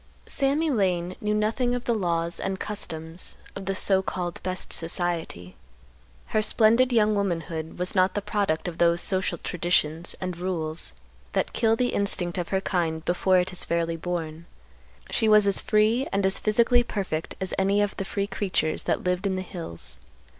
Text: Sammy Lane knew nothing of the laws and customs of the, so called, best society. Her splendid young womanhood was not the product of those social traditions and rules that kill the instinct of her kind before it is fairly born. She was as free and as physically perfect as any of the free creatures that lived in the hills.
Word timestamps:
Sammy 0.25 0.71
Lane 0.71 1.15
knew 1.21 1.35
nothing 1.35 1.75
of 1.75 1.85
the 1.85 1.93
laws 1.93 2.39
and 2.39 2.59
customs 2.59 3.37
of 3.55 3.67
the, 3.67 3.75
so 3.75 4.01
called, 4.01 4.41
best 4.41 4.73
society. 4.73 5.55
Her 6.29 6.41
splendid 6.41 6.91
young 6.91 7.13
womanhood 7.13 7.77
was 7.77 7.93
not 7.93 8.15
the 8.15 8.21
product 8.23 8.67
of 8.67 8.79
those 8.79 8.99
social 8.99 9.37
traditions 9.37 10.15
and 10.19 10.35
rules 10.39 10.93
that 11.33 11.53
kill 11.53 11.75
the 11.75 11.89
instinct 11.93 12.39
of 12.39 12.49
her 12.49 12.61
kind 12.61 13.05
before 13.05 13.37
it 13.37 13.53
is 13.53 13.63
fairly 13.63 13.95
born. 13.95 14.47
She 15.11 15.29
was 15.29 15.45
as 15.45 15.59
free 15.59 16.07
and 16.11 16.25
as 16.25 16.39
physically 16.39 16.81
perfect 16.81 17.35
as 17.39 17.53
any 17.59 17.79
of 17.79 17.95
the 17.97 18.03
free 18.05 18.25
creatures 18.25 18.81
that 18.89 19.03
lived 19.03 19.27
in 19.27 19.35
the 19.35 19.43
hills. 19.43 19.99